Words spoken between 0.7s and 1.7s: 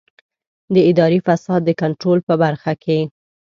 د اداري فساد د